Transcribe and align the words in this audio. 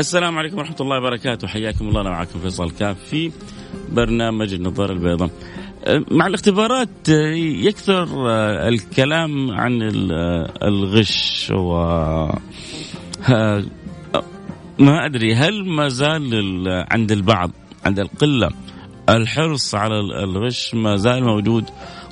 السلام 0.00 0.38
عليكم 0.38 0.58
ورحمة 0.58 0.76
الله 0.80 0.98
وبركاته. 0.98 1.48
حياكم 1.48 1.88
الله 1.88 2.00
أنا 2.00 2.10
معكم 2.10 2.40
فيصل 2.40 2.70
كاف 2.70 2.96
في 3.10 3.32
برنامج 3.92 4.52
النظارة 4.52 4.92
البيضاء. 4.92 5.30
مع 6.10 6.26
الاختبارات 6.26 7.08
يكثر 7.68 8.08
الكلام 8.68 9.50
عن 9.50 9.82
الغش 10.62 11.50
و 11.54 11.72
ما 14.78 15.06
أدري 15.06 15.34
هل 15.34 15.68
ما 15.68 15.88
زال 15.88 16.84
عند 16.90 17.12
البعض 17.12 17.50
عند 17.84 17.98
القلة 17.98 18.50
الحرص 19.08 19.74
على 19.74 20.00
الغش 20.24 20.74
ما 20.74 20.96
زال 20.96 21.24
موجود؟ 21.24 21.64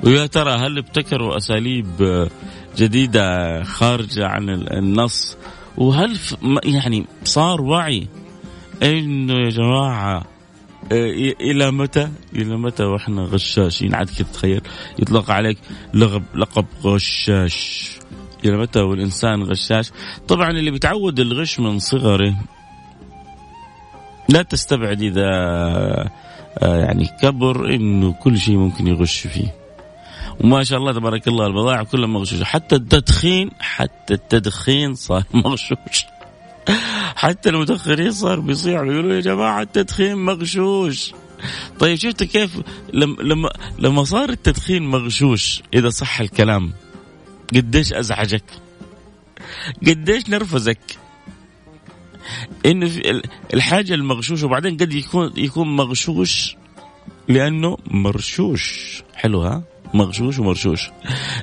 ويا 0.05 0.27
ترى 0.27 0.51
هل 0.51 0.79
ابتكروا 0.79 1.37
أساليب 1.37 2.29
جديدة 2.77 3.63
خارجة 3.63 4.27
عن 4.27 4.49
النص؟ 4.51 5.37
وهل 5.79 6.19
يعني 6.65 7.07
صار 7.25 7.61
وعي 7.61 8.07
إنه 8.83 9.35
يا 9.35 9.51
جماعة 9.51 10.25
إلى 11.41 11.71
متى؟ 11.71 12.09
إلى 12.35 12.57
متى 12.57 12.85
وإحنا 12.85 13.23
غشاشين 13.23 13.95
عاد 13.95 14.11
كيف 14.11 14.33
تخيل 14.33 14.61
يطلق 14.99 15.31
عليك 15.31 15.59
لقب 15.95 16.23
لقب 16.35 16.67
غشاش 16.85 17.91
إلى 18.45 18.57
متى 18.57 18.81
والإنسان 18.81 19.43
غشاش؟ 19.43 19.91
طبعا 20.29 20.51
اللي 20.51 20.71
بيتعود 20.71 21.21
الغش 21.21 21.61
من 21.61 21.79
صغره 21.79 22.35
لا 24.29 24.43
تستبعد 24.43 25.03
إذا 25.03 25.29
يعني 26.63 27.07
كبر 27.23 27.75
إنه 27.75 28.13
كل 28.13 28.39
شيء 28.39 28.57
ممكن 28.57 28.87
يغش 28.87 29.27
فيه. 29.27 29.55
وما 30.41 30.65
شاء 30.65 30.79
الله 30.79 30.93
تبارك 30.93 31.29
الله 31.29 31.47
البضائع 31.47 31.83
كلها 31.83 32.07
مغشوشة. 32.07 32.45
حتى 32.45 32.77
التدخين 32.77 33.51
حتى 33.61 34.15
التدخين 34.15 34.95
صار 34.95 35.25
مغشوش. 35.35 36.05
حتى 37.17 37.49
المدخنين 37.49 38.13
صار 38.13 38.41
بيصيحوا 38.41 38.85
يقولوا 38.87 39.15
يا 39.15 39.21
جماعة 39.21 39.63
التدخين 39.63 40.17
مغشوش. 40.17 41.13
طيب 41.79 41.95
شفت 41.95 42.23
كيف 42.23 42.51
لما 42.93 43.23
لما 43.23 43.51
لما 43.79 44.05
صار 44.05 44.29
التدخين 44.29 44.83
مغشوش 44.83 45.63
إذا 45.75 45.89
صح 45.89 46.21
الكلام 46.21 46.73
قديش 47.55 47.93
أزعجك؟ 47.93 48.45
قديش 49.87 50.29
نرفزك؟ 50.29 50.79
إنه 52.67 52.91
الحاجة 53.55 53.95
المغشوشة 53.95 54.47
وبعدين 54.47 54.77
قد 54.77 54.93
يكون 54.93 55.33
يكون 55.37 55.77
مغشوش 55.77 56.57
لأنه 57.29 57.77
مرشوش. 57.87 59.03
حلو 59.15 59.43
ها؟ 59.43 59.63
مغشوش 59.95 60.39
ومرشوش. 60.39 60.91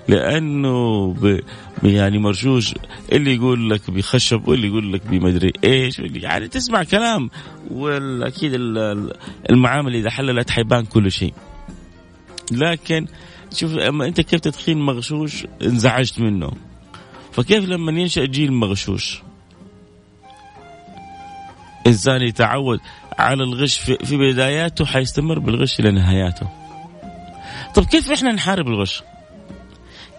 لأنه 0.08 1.08
ب... 1.14 1.40
يعني 1.84 2.20
مرشوش 2.20 2.74
اللي 3.12 3.36
يقول 3.36 3.70
لك 3.70 3.92
بخشب 3.92 4.48
واللي 4.48 4.68
يقول 4.68 4.94
لك 4.94 5.08
بمدري 5.08 5.54
إيش 5.64 6.00
يعني 6.00 6.48
تسمع 6.48 6.84
كلام 6.84 7.30
واكيد 7.72 8.52
المعامل 9.50 9.96
إذا 9.96 10.10
حللت 10.10 10.50
حيبان 10.50 10.86
كل 10.86 11.12
شيء. 11.12 11.34
لكن 12.52 13.08
شوف 13.54 13.78
أما 13.78 14.06
أنت 14.06 14.22
كيف 14.22 14.40
تدخين 14.40 14.78
مغشوش 14.78 15.46
انزعجت 15.62 16.20
منه؟ 16.20 16.52
فكيف 17.32 17.66
لما 17.66 17.92
ينشأ 17.92 18.26
جيل 18.26 18.54
مغشوش؟ 18.54 19.22
انسان 21.88 22.22
يتعود 22.22 22.80
على 23.20 23.44
الغش 23.44 23.78
في, 23.78 23.98
في 24.06 24.18
بداياته 24.18 24.86
حيستمر 24.86 25.40
بالغش 25.40 25.80
إلى 25.80 25.92
نهاياته. 25.92 26.65
طب 27.76 27.86
كيف 27.86 28.12
إحنا 28.12 28.32
نحارب 28.32 28.68
الغش؟ 28.68 29.04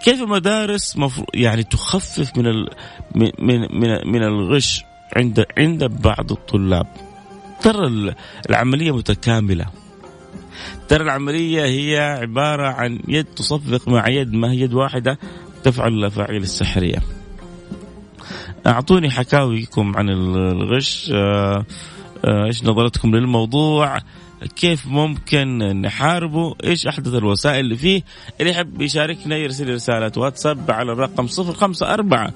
كيف 0.05 0.23
المدارس 0.23 0.97
مفروض 0.97 1.27
يعني 1.35 1.63
تخفف 1.63 2.39
من 2.39 2.47
ال 2.47 2.71
من 3.15 3.31
من 3.71 3.89
من 4.13 4.23
الغش 4.23 4.83
عند 5.17 5.45
عند 5.59 5.85
بعض 5.85 6.33
الطلاب؟ 6.33 6.87
ترى 7.61 8.15
العملية 8.51 8.97
متكاملة. 8.97 9.67
ترى 10.89 11.05
العملية 11.05 11.65
هي 11.65 11.99
عبارة 12.21 12.67
عن 12.67 13.01
يد 13.09 13.25
تصفق 13.25 13.89
مع 13.89 14.09
يد 14.09 14.33
ما 14.33 14.51
هي 14.51 14.61
يد 14.61 14.75
واحدة 14.75 15.19
تفعل 15.65 15.93
الأفاعيل 15.93 16.43
السحرية. 16.43 16.99
أعطوني 18.67 19.11
حكاويكم 19.11 19.97
عن 19.97 20.09
الغش 20.09 21.13
إيش 22.25 22.65
نظرتكم 22.65 23.17
للموضوع 23.17 23.99
كيف 24.57 24.87
ممكن 24.87 25.59
نحاربه؟ 25.81 26.55
إيش 26.65 26.87
أحدث 26.87 27.15
الوسائل 27.15 27.61
اللي 27.61 27.77
فيه؟ 27.77 28.03
اللي 28.41 28.51
يحب 28.51 28.83
يشاركنا 28.83 29.37
يرسل 29.37 29.75
رسالة 29.75 30.13
واتساب 30.17 30.71
على 30.71 30.93
الرقم 30.93 31.27
054 31.39 32.33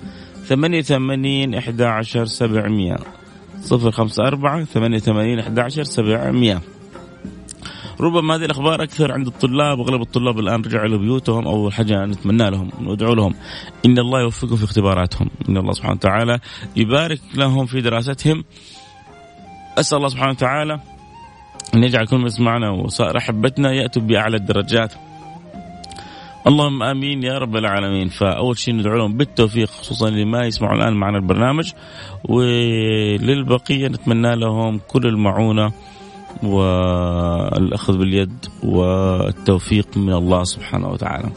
88 0.49 1.55
11 1.55 2.25
700 2.25 2.97
054 3.71 4.65
88 4.65 5.39
11 5.39 5.85
700 5.85 6.61
ربما 8.01 8.37
هذه 8.37 8.45
الأخبار 8.45 8.83
أكثر 8.83 9.13
عند 9.13 9.27
الطلاب 9.27 9.79
واغلب 9.79 10.03
الطلاب 10.03 10.39
الآن 10.39 10.63
رجعوا 10.63 10.89
لبيوتهم 10.89 11.47
أول 11.47 11.73
حاجة 11.73 12.05
نتمنى 12.05 12.51
لهم 12.51 12.71
ندعو 12.81 13.15
لهم. 13.15 13.35
إن 13.87 13.99
الله 13.99 14.21
يوفقهم 14.21 14.57
في 14.57 14.65
اختباراتهم. 14.65 15.31
إن 15.49 15.57
الله 15.57 15.73
سبحانه 15.73 15.95
وتعالى 15.95 16.39
يبارك 16.77 17.21
لهم 17.35 17.67
في 17.67 17.81
دراستهم. 17.81 18.45
أسأل 19.79 19.99
الله 19.99 20.09
سبحانه 20.09 20.31
وتعالى 20.31 20.81
أن 21.75 21.85
يجعل 21.85 22.07
كل 22.07 22.19
من 22.19 22.27
يسمعنا 22.27 22.71
وصائر 22.71 23.19
أحبتنا 23.19 23.73
يأتوا 23.73 24.03
بأعلى 24.03 24.37
الدرجات 24.37 24.93
اللهم 26.47 26.83
آمين 26.83 27.23
يا 27.23 27.39
رب 27.39 27.57
العالمين 27.57 28.09
فأول 28.09 28.59
شيء 28.59 28.75
ندعو 28.75 28.97
لهم 28.97 29.17
بالتوفيق 29.17 29.69
خصوصا 29.69 30.09
اللي 30.09 30.25
ما 30.25 30.47
يسمعوا 30.47 30.77
الآن 30.77 30.93
معنا 30.93 31.19
البرنامج 31.19 31.73
وللبقية 32.25 33.89
نتمنى 33.89 34.37
لهم 34.37 34.81
كل 34.89 35.07
المعونة 35.07 35.73
والأخذ 36.43 37.99
باليد 37.99 38.47
والتوفيق 38.63 39.97
من 39.97 40.13
الله 40.13 40.45
سبحانه 40.45 40.89
وتعالى. 40.89 41.31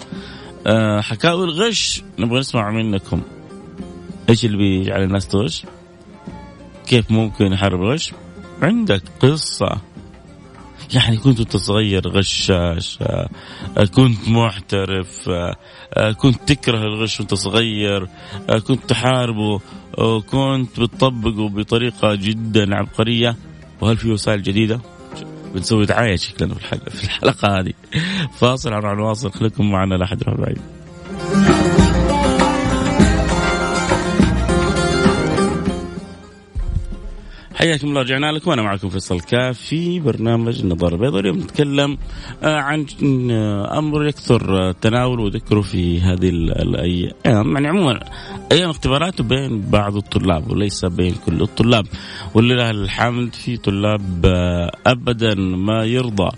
أه 0.68 1.02
حكاوي 1.02 1.44
الغش 1.44 2.04
نبغى 2.20 2.40
نسمع 2.40 2.72
منكم 2.72 3.22
إيش 4.30 4.46
اللي 4.46 4.58
بيجعل 4.58 5.04
الناس 5.04 5.28
تغش؟ 5.28 5.66
كيف 6.88 7.12
ممكن 7.12 7.46
نحارب 7.46 7.82
الغش؟ 7.82 8.14
عندك 8.62 9.02
قصة 9.20 9.78
يعني 10.94 11.18
كنت 11.18 11.40
وأنت 11.40 11.58
صغير 11.58 12.08
غشاش 12.08 13.00
كنت 13.96 14.30
محترف 14.30 15.30
كنت 16.18 16.48
تكره 16.48 16.78
الغش 16.78 17.20
وأنت 17.20 17.34
صغير 17.34 18.08
كنت 18.68 18.90
تحاربه 18.90 19.62
وكنت 19.98 20.80
بتطبقه 20.80 21.50
بطريقة 21.50 22.16
جدا 22.16 22.76
عبقرية. 22.76 23.36
وهل 23.82 23.98
في 23.98 24.12
وسائل 24.12 24.44
جديدة؟ 24.44 24.80
بنسوي 25.56 25.86
دعاية 25.86 26.16
شكلنا 26.16 26.54
في 26.54 26.60
الحلقة, 26.60 26.90
في 26.90 27.04
الحلقة 27.04 27.60
هذه. 27.60 27.74
فاصل 28.40 28.74
عن 28.74 29.00
واصل 29.00 29.32
خليكم 29.32 29.72
معنا 29.72 29.96
لا 29.96 30.06
أحد 30.06 30.22
يروح 30.22 30.38
بعيد 30.38 30.62
حياكم 37.64 37.88
الله 37.88 38.02
رجعنا 38.02 38.32
لكم. 38.32 38.50
وأنا 38.50 38.62
معكم 38.62 38.90
فيصل 38.90 39.20
كاف 39.20 39.58
في 39.60 40.00
برنامج 40.00 40.60
النظاره 40.60 40.96
البيضاء 40.96 41.20
اليوم 41.20 41.38
نتكلم 41.38 41.98
آه، 42.44 42.58
عن 42.58 42.86
آه، 43.32 43.78
أمر 43.80 44.08
يكثر 44.08 44.72
تناوله 44.72 45.24
وذكره 45.24 45.62
في 45.62 46.02
هذه 46.02 46.30
الأيام. 46.30 47.14
يعني 47.26 47.68
عموما 47.68 48.00
أيام 48.52 48.70
اختبارات 48.70 49.22
بين 49.22 49.62
بعض 49.62 49.96
الطلاب 49.96 50.52
وليس 50.52 50.86
بين 50.86 51.16
كل 51.26 51.42
الطلاب. 51.42 51.86
ولله 52.34 52.70
الحمد 52.70 53.36
في 53.36 53.58
طلاب 53.58 54.26
آه، 54.26 54.72
ابدا 54.88 55.36
ما 55.36 55.84
يرضى 55.84 56.30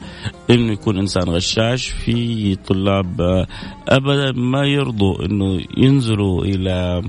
انه 0.49 0.71
يكون 0.71 0.97
إنسان 0.97 1.29
غشاش. 1.29 1.89
في 1.89 2.55
طلاب 2.55 3.45
ابدا 3.89 4.31
ما 4.31 4.65
يرضوا 4.65 5.25
إنه 5.25 5.61
ينزلوا 5.77 6.45
إلى 6.45 7.01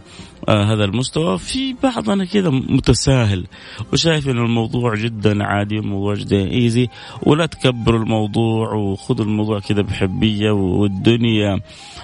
آه 0.48 0.64
هذا 0.64 0.84
المستوى. 0.84 1.38
في 1.38 1.74
بعضنا 1.82 2.24
كذا 2.24 2.50
متساهل. 2.50 3.46
وشايف 3.92 4.28
إن 4.28 4.38
الموضوع 4.38 4.94
جدا 4.94 5.44
عادي 5.44 5.78
وموضوع 5.78 6.14
جدا 6.14 6.50
إيزي. 6.50 6.88
ولا 7.22 7.46
تكبروا 7.46 8.00
الموضوع 8.00 8.74
وخذوا 8.74 9.26
الموضوع 9.26 9.60
كذا 9.60 9.82
بحبية 9.82 10.50
والدنيا 10.50 11.60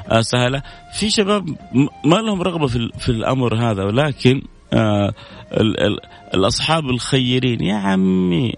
آه 0.08 0.20
سهلة. 0.20 0.62
في 0.98 1.10
شباب 1.10 1.56
ما 2.04 2.16
لهم 2.16 2.42
رغبة 2.42 2.66
في, 2.66 2.88
في 2.98 3.08
الأمر 3.08 3.54
هذا. 3.54 3.84
ولكن 3.84 4.42
آه 4.72 5.12
ال 5.52 5.80
ال 5.80 5.98
الأصحاب 6.34 6.84
الخيرين 6.84 7.60
يا 7.60 7.74
عمي 7.74 8.52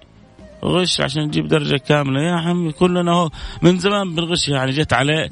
غش 0.65 1.01
عشان 1.01 1.31
تجيب 1.31 1.49
درجة 1.49 1.77
كاملة. 1.77 2.21
يا 2.21 2.33
عمي 2.33 2.73
كلنا 2.73 3.13
هو 3.13 3.31
من 3.63 3.79
زمان 3.79 4.15
بنغش 4.15 4.49
يعني. 4.49 4.71
جت 4.71 4.93
عليه 4.93 5.31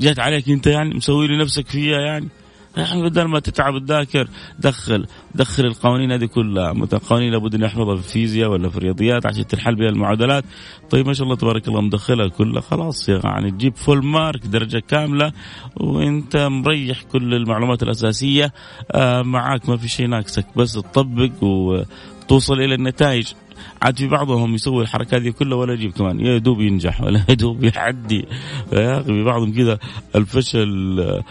جت 0.00 0.18
عليك 0.18 0.48
أنت 0.48 0.66
يعني 0.66 0.94
مسوي 0.94 1.26
لي 1.26 1.38
نفسك 1.38 1.66
فيها 1.66 1.98
يعني. 1.98 2.28
يعني 2.76 3.02
بدل 3.02 3.24
ما 3.24 3.40
تتعب 3.40 3.78
تذاكر 3.78 4.28
دخل 4.58 5.06
دخل 5.34 5.64
القوانين 5.64 6.12
هذه 6.12 6.24
كلها. 6.24 6.72
مثلا 6.72 7.00
قوانين 7.08 7.32
لابد 7.32 7.54
أن 7.54 7.62
يحفظها 7.62 7.96
في 7.96 8.02
الفيزياء 8.02 8.50
ولا 8.50 8.68
في 8.68 8.76
الرياضيات 8.76 9.26
عشان 9.26 9.46
تنحل 9.46 9.74
بها 9.74 9.88
المعادلات. 9.88 10.44
طيب 10.90 11.06
ما 11.06 11.12
شاء 11.12 11.24
الله 11.24 11.36
تبارك 11.36 11.68
الله 11.68 11.80
مدخلها 11.80 12.28
كلها. 12.28 12.60
خلاص 12.60 13.08
يعني 13.08 13.50
تجيب 13.50 13.76
فول 13.76 14.04
مارك 14.04 14.46
درجة 14.46 14.82
كاملة 14.88 15.32
وأنت 15.76 16.36
مريح 16.36 17.02
كل 17.02 17.34
المعلومات 17.34 17.82
الأساسية. 17.82 18.52
آه 18.92 19.22
معاك 19.22 19.68
ما 19.68 19.76
في 19.76 19.88
شيء 19.88 20.06
ناقصك 20.06 20.46
بس 20.56 20.72
تطبق 20.72 21.42
وتوصل 21.42 22.60
إلى 22.60 22.74
النتائج. 22.74 23.32
عاد 23.82 23.98
في 23.98 24.08
بعضهم 24.08 24.54
يسوي 24.54 24.82
الحركة 24.82 25.16
هذه 25.16 25.30
كلها 25.30 25.58
ولا 25.58 25.72
يجيب 25.72 25.92
كمان. 25.92 26.20
يا 26.20 26.38
دوب 26.38 26.60
ينجح 26.60 27.00
ولا 27.00 27.24
يا 27.28 27.34
دوب 27.34 27.64
يعدي. 27.64 28.24
يا 28.72 28.96
أخي 29.00 29.04
في 29.04 29.24
بعضهم 29.24 29.52
كذا 29.52 29.78
الفشل 30.16 31.22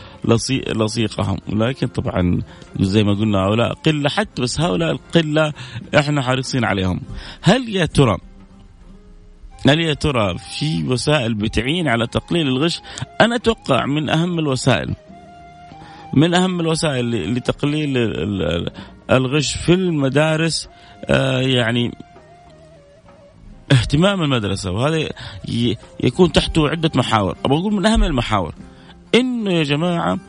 لصيقهم. 0.75 1.37
ولكن 1.49 1.87
طبعا 1.87 2.41
زي 2.79 3.03
ما 3.03 3.13
قلنا 3.13 3.37
هؤلاء 3.37 3.73
قلة 3.73 4.09
حتى 4.09 4.41
بس 4.41 4.61
هؤلاء 4.61 4.91
القلة 4.91 5.53
إحنا 5.99 6.21
حريصين 6.21 6.63
عليهم. 6.65 7.01
هل 7.41 7.69
يا 7.69 7.85
ترى 7.85 8.17
هل 9.67 9.79
يا 9.79 9.93
ترى 9.93 10.37
في 10.37 10.87
وسائل 10.87 11.33
بتعين 11.33 11.87
على 11.87 12.07
تقليل 12.07 12.47
الغش؟ 12.47 12.81
أنا 13.21 13.35
أتوقع 13.35 13.85
من 13.85 14.09
أهم 14.09 14.39
الوسائل 14.39 14.95
من 16.13 16.33
أهم 16.33 16.59
الوسائل 16.59 17.33
لتقليل 17.33 17.97
الغش 19.11 19.55
في 19.55 19.73
المدارس 19.73 20.69
آه، 21.05 21.39
يعني 21.39 21.91
اهتمام 23.71 24.21
المدرسة 24.21 24.71
وهذا 24.71 25.09
يكون 26.03 26.31
تحته 26.31 26.69
عدة 26.69 26.91
محاور، 26.95 27.37
أبغى 27.45 27.59
أقول 27.59 27.73
من 27.73 27.85
أهم 27.85 28.03
المحاور 28.03 28.55
إنه 29.15 29.53
يا 29.53 29.63
جماعة 29.63 30.19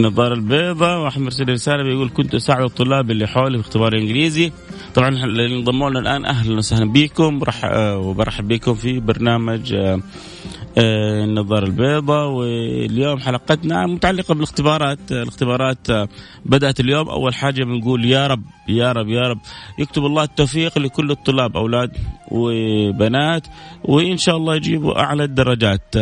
النظاره 0.00 0.34
البيضاء 0.34 0.98
واحد 0.98 1.20
مرسل 1.20 1.48
رسالة 1.48 1.82
بيقول 1.82 2.10
كنت 2.10 2.34
أساعد 2.34 2.62
الطلاب 2.62 3.10
اللي 3.10 3.26
حولي 3.26 3.58
في 3.58 3.64
اختبار 3.68 3.92
الانجليزي 3.92 4.52
طبعا 4.94 5.08
اللي 5.08 5.58
انضموا 5.58 5.90
لنا 5.90 6.00
الآن 6.00 6.24
أهلا 6.24 6.56
وسهلا 6.56 6.92
بكم. 6.92 7.40
آه، 7.64 7.98
وبرحب 7.98 8.48
بكم 8.48 8.74
في 8.74 9.00
برنامج 9.00 9.72
آه، 9.72 10.00
آه، 10.78 11.24
النظارة 11.24 11.66
البيضاء. 11.66 12.28
واليوم 12.28 13.20
حلقتنا 13.20 13.86
متعلقة 13.86 14.34
بالاختبارات 14.34 14.98
الاختبارات 15.10 15.86
بدأت 16.46 16.80
اليوم. 16.80 17.08
أول 17.08 17.34
حاجة 17.34 17.64
بنقول 17.64 18.04
يا 18.04 18.26
رب 18.26 18.42
يا 18.68 18.92
رب 18.92 19.08
يا 19.08 19.22
رب. 19.28 19.38
يكتب 19.78 20.06
الله 20.06 20.22
التوفيق 20.22 20.78
لكل 20.78 21.10
الطلاب 21.10 21.56
أولاد 21.56 21.96
وبنات 22.30 23.46
وإن 23.84 24.16
شاء 24.16 24.36
الله 24.36 24.56
يجيبوا 24.56 25.00
أعلى 25.00 25.24
الدرجات. 25.24 25.94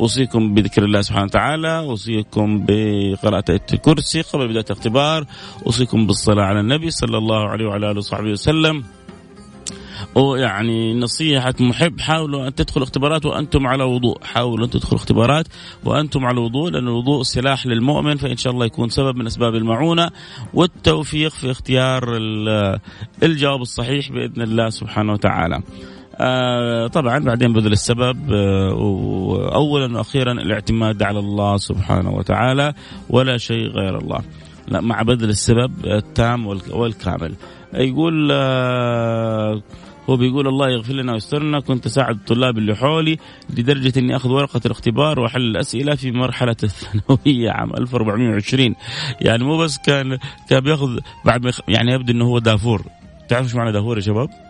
أوصيكم 0.00 0.54
بذكر 0.54 0.84
الله 0.84 1.00
سبحانه 1.00 1.24
وتعالى 1.24 1.78
أوصيكم 1.78 2.64
بقراءة 2.68 3.60
الكرسي 3.72 4.20
قبل 4.22 4.48
بداية 4.48 4.64
الاختبار 4.70 5.24
أوصيكم 5.66 6.06
بالصلاة 6.06 6.44
على 6.44 6.60
النبي 6.60 6.90
صلى 6.90 7.18
الله 7.18 7.48
عليه 7.48 7.66
وعلى 7.66 7.90
آله 7.90 7.98
وصحبه 7.98 8.30
وسلم. 8.30 8.84
ويعني 10.14 10.94
نصيحة 10.94 11.54
محب 11.60 12.00
حاولوا 12.00 12.48
أن 12.48 12.54
تدخلوا 12.54 12.84
اختبارات 12.84 13.26
وأنتم 13.26 13.66
على 13.66 13.84
وضوء 13.84 14.24
حاولوا 14.24 14.64
أن 14.66 14.70
تدخلوا 14.70 15.00
اختبارات 15.00 15.46
وأنتم 15.84 16.24
على 16.26 16.40
وضوء 16.40 16.70
لأن 16.70 16.88
الوضوء 16.88 17.22
سلاح 17.22 17.66
للمؤمن 17.66 18.16
فإن 18.16 18.36
شاء 18.36 18.52
الله 18.52 18.66
يكون 18.66 18.88
سبب 18.88 19.16
من 19.16 19.26
أسباب 19.26 19.54
المعونة 19.54 20.10
والتوفيق 20.54 21.30
في 21.30 21.50
اختيار 21.50 22.16
الجواب 23.22 23.60
الصحيح 23.62 24.12
بإذن 24.12 24.42
الله 24.42 24.70
سبحانه 24.70 25.12
وتعالى. 25.12 25.62
آه 26.20 26.86
طبعا 26.86 27.18
بعدين 27.18 27.52
بذل 27.52 27.72
السبب 27.72 28.32
آه 28.32 28.74
واولا 28.74 29.98
وأخيرا 29.98 30.32
الاعتماد 30.32 31.02
على 31.02 31.18
الله 31.18 31.56
سبحانه 31.56 32.10
وتعالى 32.10 32.74
ولا 33.10 33.36
شيء 33.36 33.68
غير 33.68 33.98
الله. 33.98 34.20
لا 34.68 34.80
مع 34.80 35.02
بذل 35.02 35.28
السبب 35.28 35.86
التام 35.86 36.46
والكامل. 36.70 37.34
يقول 37.74 38.28
آه 38.32 39.62
هو 40.10 40.16
بيقول 40.16 40.48
الله 40.48 40.70
يغفر 40.70 40.92
لنا 40.92 41.12
ويسترنا. 41.12 41.60
كنت 41.60 41.86
أساعد 41.86 42.14
الطلاب 42.14 42.58
اللي 42.58 42.76
حولي 42.76 43.18
لدرجة 43.50 43.98
إني 43.98 44.16
أخذ 44.16 44.30
ورقة 44.30 44.60
الاختبار 44.66 45.20
واحل 45.20 45.40
الأسئلة 45.40 45.94
في 45.94 46.10
مرحلة 46.10 46.56
الثانوية 46.68 47.50
عام 47.50 47.74
1420 47.74 48.74
يعني 49.20 49.44
مو 49.44 49.58
بس 49.58 49.78
كان 49.78 50.18
كان 50.50 50.60
بيأخذ 50.60 50.98
بعد 51.24 51.44
ما 51.44 51.52
يعني 51.68 51.92
يبدو 51.92 52.12
إنه 52.12 52.24
هو 52.24 52.38
دافور. 52.38 52.82
تعرف 53.28 53.44
إيش 53.44 53.54
معنى 53.54 53.72
دافور 53.72 53.96
يا 53.96 54.02
شباب؟ 54.02 54.45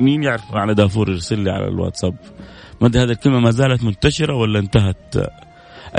مين 0.00 0.22
يعرف؟ 0.22 0.52
معنى 0.52 0.74
دافور 0.74 1.10
يرسل 1.10 1.38
لي 1.38 1.50
على 1.50 1.68
الواتساب. 1.68 2.14
ما 2.80 2.86
أدري 2.86 3.02
هذه 3.02 3.10
الكلمة 3.10 3.40
ما 3.40 3.50
زالت 3.50 3.84
منتشرة 3.84 4.34
ولا 4.34 4.58
انتهت؟ 4.58 5.14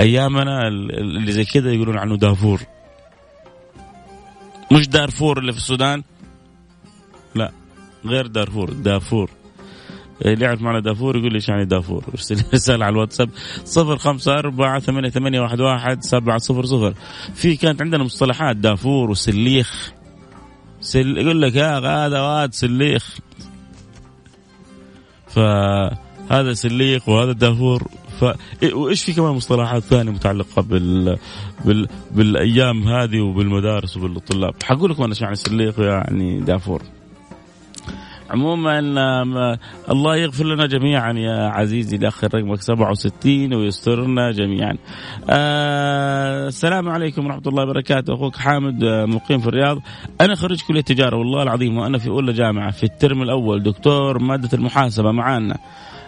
أيامنا 0.00 0.68
اللي 0.68 1.32
زي 1.32 1.44
كذا 1.44 1.72
يقولون 1.72 1.98
عنه 1.98 2.16
دافور. 2.16 2.60
مش 4.72 4.88
دارفور 4.88 5.38
اللي 5.38 5.52
في 5.52 5.58
السودان؟ 5.58 6.02
لا 7.34 7.52
غير 8.06 8.26
دارفور 8.26 8.70
دافور. 8.72 9.30
اللي 10.24 10.44
يعرف 10.44 10.62
معنى 10.62 10.80
دافور 10.80 11.16
يقول 11.16 11.30
لي 11.32 11.36
إيش 11.36 11.48
يعني 11.48 11.64
دافور؟ 11.64 12.04
ارسل 12.08 12.42
رسالة 12.54 12.84
على 12.84 12.92
الواتساب 12.92 13.30
صفر 13.64 13.98
خمسة 13.98 14.32
أربعة 14.32 14.80
ثمانية, 14.80 15.08
ثمانية 15.08 15.40
واحد, 15.40 15.60
واحد 15.60 16.02
سبعة 16.02 16.38
صفر 16.38 16.64
صفر. 16.64 16.94
في 17.34 17.56
كانت 17.56 17.82
عندنا 17.82 18.04
مصطلحات 18.04 18.56
دافور 18.56 19.10
وسليخ. 19.10 19.92
سل... 20.80 21.18
يقول 21.18 21.42
لك 21.42 21.54
يا 21.54 21.78
هذا 21.78 22.20
واد 22.20 22.54
سليخ. 22.54 23.18
فهذا 25.34 26.52
سليق 26.52 27.08
وهذا 27.08 27.32
دافور. 27.32 27.82
ف 28.20 28.24
وإيش 28.74 29.04
في 29.04 29.12
كمان 29.12 29.32
مصطلحات 29.32 29.82
ثانية 29.82 30.12
متعلقة 30.12 30.62
بال... 30.62 31.18
بال... 31.64 31.88
بالأيام 32.10 32.88
هذه 32.88 33.20
وبالمدارس 33.20 33.96
وبالطلاب؟ 33.96 34.54
حقول 34.62 34.90
لكم 34.90 35.02
أنا 35.02 35.14
يعني 35.20 35.34
سليق 35.34 35.80
يعني 35.80 36.40
دافور. 36.40 36.82
عموما 38.32 38.78
الله 39.90 40.16
يغفر 40.16 40.44
لنا 40.44 40.66
جميعا 40.66 41.12
يا 41.12 41.48
عزيزي 41.48 41.96
الاخ 41.96 42.24
رقمك 42.24 42.60
67 42.60 43.54
ويسترنا 43.54 44.30
جميعا. 44.30 44.76
آه 45.30 46.48
السلام 46.48 46.88
عليكم 46.88 47.26
ورحمة 47.26 47.42
الله 47.46 47.62
وبركاته. 47.62 48.14
أخوك 48.14 48.36
حامد 48.36 48.84
آه، 48.84 49.04
مقيم 49.04 49.38
في 49.40 49.46
الرياض. 49.46 49.78
أنا 50.20 50.34
خريج 50.34 50.62
كلية 50.62 50.80
تجارة 50.80 51.16
والله 51.16 51.42
العظيم 51.42 51.76
وأنا 51.78 51.98
في 51.98 52.08
أولى 52.08 52.32
جامعة. 52.32 52.70
في 52.70 52.84
الترم 52.84 53.22
الأول 53.22 53.62
دكتور 53.62 54.18
مادة 54.18 54.48
المحاسبة 54.54 55.12
معانا. 55.12 55.58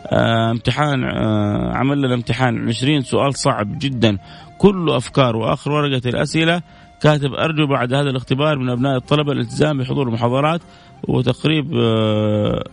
آه 0.07 0.51
امتحان 0.51 1.05
آه 1.05 1.73
عمل 1.75 2.03
لنا 2.03 2.15
امتحان. 2.15 2.69
20 2.69 3.01
سؤال 3.01 3.35
صعب 3.35 3.79
جدا. 3.79 4.19
كله 4.59 4.97
أفكار 4.97 5.37
وآخر 5.37 5.71
ورقة 5.71 6.09
الأسئلة 6.09 6.63
كاتب 7.05 7.35
أرجو 7.35 7.67
بعد 7.67 7.95
هذا 7.95 8.11
الاختبار 8.11 8.59
من 8.59 8.69
أبناء 8.69 8.97
الطلبة 8.97 9.33
الالتزام 9.33 9.79
بحضور 9.79 10.09
المحاضرات 10.09 10.61
وتقريب 11.09 11.75
آه، 11.75 12.65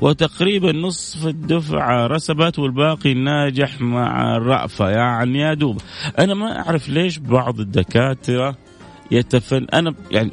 وتقريبا 0.00 0.72
نصف 0.72 1.26
الدفعة 1.26 2.06
رسبت 2.06 2.58
والباقي 2.58 3.14
ناجح 3.14 3.80
مع 3.80 4.36
الرأفة 4.36 4.90
يعني 4.90 5.38
يا 5.38 5.54
دوب. 5.54 5.78
أنا 6.18 6.34
ما 6.34 6.58
أعرف 6.60 6.88
ليش 6.88 7.18
بعض 7.18 7.60
الدكاترة 7.60 8.56
يتفن 9.10 9.66
أنا 9.74 9.94
يعني 10.10 10.30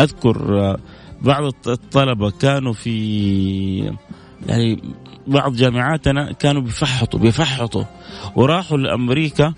أذكر 0.00 0.60
آه، 0.60 0.78
بعض 1.22 1.44
الطلبة 1.66 2.30
كانوا 2.30 2.72
في 2.72 3.92
يعني 4.46 4.82
بعض 5.26 5.56
جامعاتنا 5.56 6.32
كانوا 6.32 6.62
بيفحطوا 6.62 7.20
بيفحطوا 7.20 7.84
وراحوا 8.36 8.78
لأمريكا 8.78 9.54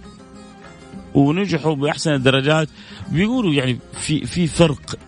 ونجحوا 1.14 1.74
بأحسن 1.74 2.12
الدرجات. 2.14 2.68
بيقولوا 3.08 3.54
يعني 3.54 3.78
في 3.92 4.26
في 4.26 4.46
فرق. 4.46 4.98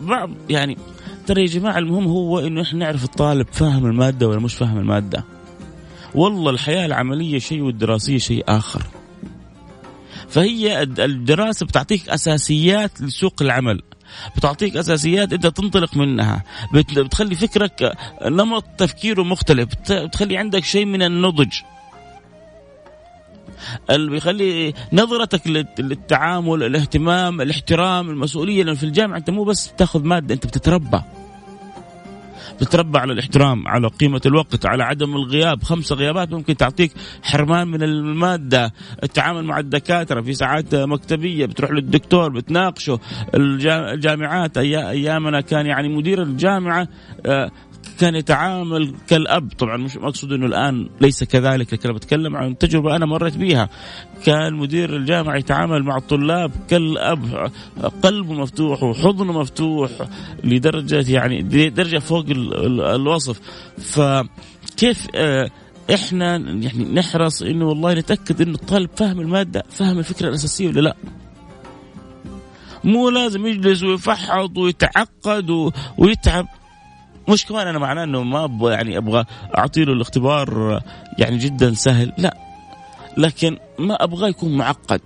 بعض 0.00 0.30
يعني 0.50 0.78
ترى 1.26 1.40
يا 1.40 1.46
جماعة 1.46 1.78
المهم 1.78 2.04
هو 2.04 2.38
إنه 2.38 2.62
إحنا 2.62 2.78
نعرف 2.78 3.04
الطالب 3.04 3.46
فاهم 3.52 3.86
المادة 3.86 4.28
ولا 4.28 4.40
مش 4.40 4.54
فاهم 4.54 4.78
المادة. 4.78 5.24
والله 6.14 6.50
الحياة 6.50 6.86
العملية 6.86 7.38
شيء 7.38 7.60
والدراسية 7.62 8.18
شيء 8.18 8.44
آخر. 8.48 8.82
فهي 10.28 10.82
الدراسة 10.82 11.66
بتعطيك 11.66 12.08
أساسيات 12.08 13.02
لسوق 13.02 13.42
العمل. 13.42 13.82
بتعطيك 14.36 14.76
أساسيات 14.76 15.32
أنت 15.32 15.46
تنطلق 15.46 15.96
منها. 15.96 16.44
بتخلي 16.74 17.34
فكرك 17.34 17.92
نمط 18.24 18.64
تفكيره 18.78 19.22
مختلف. 19.22 19.68
بتخلي 19.90 20.36
عندك 20.36 20.64
شيء 20.64 20.84
من 20.84 21.02
النضج. 21.02 21.52
اللي 23.90 24.10
بيخلي 24.10 24.74
نظرتك 24.92 25.46
للتعامل 25.78 26.62
الاهتمام 26.62 27.40
الاحترام 27.40 28.10
المسؤولية 28.10 28.62
لأنه 28.62 28.76
في 28.76 28.84
الجامعة 28.84 29.16
أنت 29.16 29.30
مو 29.30 29.44
بس 29.44 29.72
تاخذ 29.72 30.04
مادة 30.04 30.34
أنت 30.34 30.46
بتتربى. 30.46 31.00
بتتربى 32.60 32.98
على 32.98 33.12
الاحترام 33.12 33.68
على 33.68 33.88
قيمة 33.88 34.20
الوقت 34.26 34.66
على 34.66 34.84
عدم 34.84 35.16
الغياب. 35.16 35.62
خمسة 35.62 35.94
غيابات 35.94 36.32
ممكن 36.32 36.56
تعطيك 36.56 36.92
حرمان 37.22 37.68
من 37.68 37.82
المادة. 37.82 38.72
التعامل 39.02 39.44
مع 39.44 39.58
الدكاترة 39.58 40.20
في 40.20 40.34
ساعات 40.34 40.74
مكتبية 40.74 41.46
بتروح 41.46 41.70
للدكتور 41.70 42.28
بتناقشه. 42.28 43.00
الجامعات 43.34 44.58
أيامنا 44.58 45.40
كان 45.40 45.66
يعني 45.66 45.88
مدير 45.88 46.22
الجامعة 46.22 46.88
آه، 47.26 47.50
كان 48.02 48.14
يتعامل 48.14 48.94
كالأب. 49.08 49.52
طبعا 49.58 49.76
مش 49.76 49.96
مقصود 49.96 50.32
إنه 50.32 50.46
الآن 50.46 50.88
ليس 51.00 51.24
كذلك 51.24 51.72
لكن 51.72 51.92
بتكلم 51.92 52.36
عن 52.36 52.58
تجربة 52.58 52.96
أنا 52.96 53.06
مريت 53.06 53.36
بيها. 53.36 53.68
كان 54.24 54.54
مدير 54.54 54.96
الجامعة 54.96 55.36
يتعامل 55.36 55.82
مع 55.82 55.96
الطلاب 55.96 56.52
كالأب 56.68 57.50
قلبه 58.02 58.32
مفتوح 58.34 58.82
وحضنه 58.82 59.32
مفتوح 59.32 59.90
لدرجة 60.44 61.12
يعني 61.12 61.42
درجة 61.68 61.98
فوق 61.98 62.24
الوصف. 62.28 63.40
فكيف 63.78 65.06
آه، 65.14 65.50
إحنا 65.94 66.36
يعني 66.36 66.84
نحرص 66.94 67.42
إنه 67.42 67.66
والله 67.68 67.94
نتأكد 67.94 68.40
إنه 68.42 68.54
الطالب 68.54 68.90
فاهم 68.96 69.20
المادة 69.20 69.62
فاهم 69.70 69.98
الفكرة 69.98 70.28
الأساسية 70.28 70.68
ولا 70.68 70.80
لا؟ 70.80 70.96
مو 72.84 73.08
لازم 73.08 73.46
يجلس 73.46 73.82
ويفحط 73.82 74.58
ويتعقد 74.58 75.72
ويتعب. 75.98 76.46
مش 77.28 77.46
كمان 77.46 77.68
أنا 77.68 77.78
معناه 77.78 78.04
إنه 78.04 78.22
ما 78.22 78.44
أبغى 78.44 78.72
يعني 78.72 78.98
أبغى 78.98 79.24
أعطي 79.58 79.84
له 79.84 79.92
الاختبار 79.92 80.80
يعني 81.18 81.38
جدا 81.38 81.74
سهل 81.74 82.12
لا. 82.18 82.36
لكن 83.16 83.58
ما 83.78 84.04
أبغى 84.04 84.30
يكون 84.30 84.56
معقد. 84.56 85.00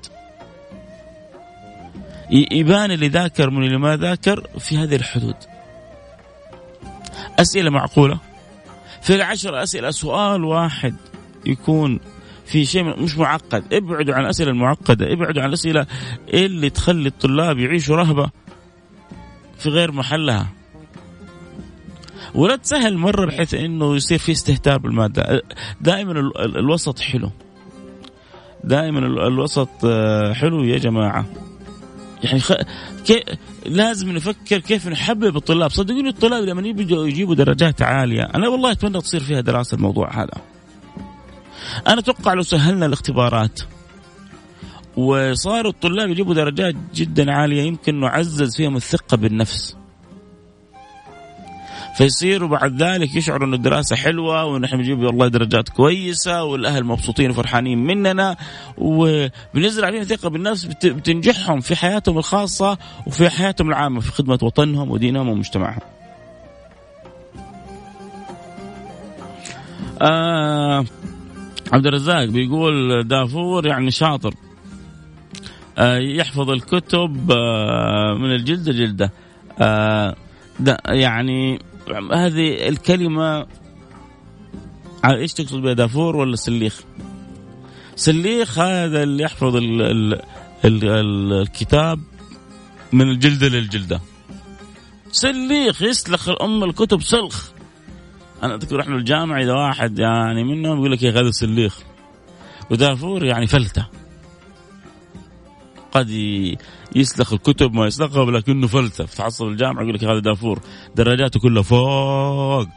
يبان 2.31 2.91
اللي 2.91 3.09
ذاكر 3.09 3.51
من 3.51 3.67
اللي 3.67 3.79
ما 3.79 3.97
ذاكر 3.97 4.47
في 4.59 4.79
هذه 4.79 4.97
الحدود. 4.97 5.37
أسئلة 7.39 7.71
معقولة؟ 7.71 8.19
في 9.03 9.15
العشر 9.15 9.63
أسئلة 9.63 9.91
سؤال 9.91 10.45
واحد 10.45 10.95
يكون 11.47 12.01
في 12.47 12.65
شيء 12.65 13.03
مش 13.03 13.17
معقد. 13.19 13.75
ابعدوا 13.75 14.15
عن 14.15 14.25
الأسئلة 14.25 14.51
المعقدة 14.51 15.13
ابعدوا 15.13 15.43
عن 15.43 15.49
الأسئلة 15.49 15.87
اللي 16.29 16.71
تخلي 16.71 17.09
الطلاب 17.09 17.59
يعيشوا 17.59 17.97
رهبة 17.97 18.31
في 19.59 19.69
غير 19.69 19.93
محلها. 19.93 20.56
ولا 22.37 22.57
تسهل 22.57 22.97
مرة 22.97 23.27
بحيث 23.27 23.55
إنه 23.55 23.97
يصير 23.97 24.19
في 24.19 24.33
استهتار 24.33 24.79
بالمادة. 24.79 25.43
دائما 25.81 26.13
الوسط 26.39 26.99
حلو. 26.99 27.31
دائما 28.65 28.99
الوسط 28.99 29.69
آه، 29.85 30.33
حلو 30.33 30.65
يا 30.65 30.79
جماعة. 30.79 31.27
يعني 32.23 32.41
خ... 32.41 32.53
كي... 33.07 33.25
لازم 33.67 34.13
نفكر 34.13 34.59
كيف 34.59 34.89
نحبب 34.89 35.37
الطلاب. 35.37 35.71
صدقوني 35.71 36.09
الطلاب 36.09 36.45
لما 36.45 36.69
يجوا 36.69 37.07
يجيبوا 37.07 37.35
درجات 37.35 37.83
عالية 37.83 38.23
أنا 38.23 38.49
والله 38.49 38.73
أتمنى 38.73 39.01
تصير 39.01 39.21
فيها 39.21 39.41
دراسة 39.41 39.75
الموضوع 39.75 40.23
هذا. 40.23 40.43
أنا 41.87 41.99
أتوقع 41.99 42.33
لو 42.33 42.43
سهلنا 42.43 42.87
الاختبارات 42.87 43.61
وصاروا 44.97 45.71
الطلاب 45.71 46.11
يجيبوا 46.11 46.35
درجات 46.35 46.75
جدا 46.95 47.33
عالية 47.33 47.63
يمكن 47.63 48.01
نعزز 48.01 48.57
فيهم 48.57 48.77
الثقة 48.77 49.17
بالنفس. 49.17 49.77
فيصيروا 51.97 52.49
بعد 52.49 52.83
ذلك 52.83 53.17
يشعروا 53.17 53.47
إنه 53.47 53.57
الدراسة 53.57 53.97
حلوة 53.97 54.45
ونحن 54.45 54.77
بنجيب 54.77 54.99
والله 54.99 55.29
درجات 55.29 55.69
كويسة 55.69 56.45
والأهل 56.45 56.85
مبسوطين 56.85 57.31
وفرحانين 57.31 57.79
مننا 57.79 58.37
وبنزرع 58.79 59.91
فيهم 59.91 60.03
ثقة 60.03 60.29
بالنفس 60.29 60.65
بتنجحهم 60.65 61.61
في 61.61 61.77
حياتهم 61.77 62.19
الخاصة 62.19 62.79
وفي 63.07 63.31
حياتهم 63.31 63.69
العامة 63.69 64.01
في 64.01 64.13
خدمة 64.13 64.39
وطنهم 64.43 64.91
ودينهم 64.91 65.29
ومجتمعهم. 65.29 65.81
آه 70.03 70.85
عبد 71.73 71.87
الرزاق 71.87 72.25
بيقول 72.25 73.09
دافور 73.09 73.67
يعني 73.67 73.91
شاطر 73.91 74.35
آه 75.79 75.99
يحفظ 75.99 76.51
الكتب 76.51 77.31
آه 77.31 78.15
من 78.15 78.35
الجلدة 78.35 78.73
جلدة 78.73 79.13
آه 79.61 80.17
يعني 80.87 81.59
هذه 82.13 82.69
الكلمة 82.69 83.47
إيش 85.05 85.33
تقصد 85.33 85.63
بها 85.63 85.73
دافور 85.73 86.17
ولا 86.17 86.37
سليخ؟ 86.37 86.81
سليخ 87.97 88.59
هذا 88.59 89.03
اللي 89.03 89.23
يحفظ 89.23 89.57
ال 89.57 89.83
ال 89.83 90.15
ال 90.65 90.85
ال 90.85 91.33
الكتاب 91.33 92.01
من 92.93 93.11
الجلدة 93.11 93.49
للجلدة. 93.49 94.01
سليخ 95.13 95.83
يسلخ 95.83 96.29
الأم 96.29 96.65
الكتب 96.65 97.03
سلخ. 97.03 97.51
أنا 98.43 98.55
أذكر 98.55 98.81
إحنا 98.81 98.97
الجامعة 98.97 99.43
إذا 99.43 99.53
واحد 99.53 99.99
يعني 99.99 100.45
منهم 100.45 100.79
يقول 100.79 100.93
لك 100.93 101.03
يا 101.03 101.11
هذا 101.11 101.31
سليخ. 101.31 101.79
ودافور 102.71 103.25
يعني 103.25 103.47
فلتة. 103.47 103.87
قد 105.97 106.11
يسلخ 106.97 107.33
الكتب 107.33 107.73
ما 107.75 107.87
يسلخها 107.87 108.23
ولكنه 108.23 108.67
فلته 108.67 109.07
فتحصل 109.07 109.49
الجامعة 109.49 109.83
يقول 109.83 109.95
لك 109.95 110.05
هذا 110.05 110.19
دافور. 110.19 110.61
درجاته 110.97 111.41
كلها 111.41 111.63
فوق. 111.63 112.69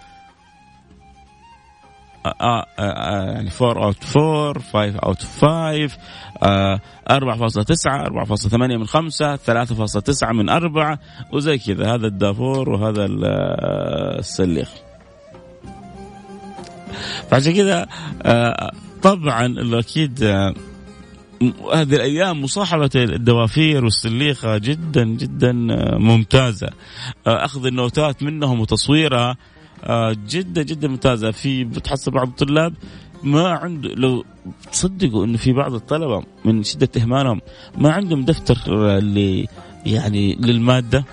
آه 2.25 2.35
آه 2.41 2.65
آه 2.79 3.31
يعني 3.31 3.49
4 3.61 3.85
out 3.85 4.17
4 4.17 4.61
5 4.61 4.99
out 4.99 5.23
5 5.23 5.97
4.9 7.09 8.07
4.8 8.49 8.53
من 8.53 8.85
5 8.87 9.35
3.9 9.35 10.31
من 10.31 10.49
4 10.49 10.99
وزي 11.33 11.57
كذا 11.57 11.95
هذا 11.95 12.07
الدافور 12.07 12.69
وهذا 12.69 13.05
السليخ. 14.19 14.69
فعشان 17.29 17.53
كذا 17.53 17.87
طبعا 19.01 19.55
أكيد 19.79 20.23
آه، 20.23 20.53
هذه 21.73 21.95
الأيام 21.95 22.41
مصاحبة 22.41 22.89
الدوافير 22.95 23.83
والسليخة 23.83 24.57
جدا 24.57 25.03
جدا 25.03 25.67
آه، 25.71 25.97
ممتازة. 25.97 26.69
أخذ 27.27 27.65
النوتات 27.65 28.23
منهم 28.23 28.59
وتصويرها 28.59 29.37
جدا 30.27 30.63
جدا 30.63 30.87
ممتازة. 30.87 31.31
في 31.31 31.63
بتحصل 31.63 32.11
بعض 32.11 32.27
الطلاب 32.27 32.73
ما 33.23 33.47
عنده 33.49 33.89
لو 33.89 34.25
تصدقوا 34.71 35.25
انه 35.25 35.37
في 35.37 35.53
بعض 35.53 35.73
الطلبة 35.73 36.23
من 36.45 36.63
شدة 36.63 36.89
إهمالهم 36.97 37.41
ما 37.77 37.91
عندهم 37.91 38.25
دفتر 38.25 38.57
اللي 38.97 39.47
يعني 39.85 40.35
للمادة. 40.35 41.05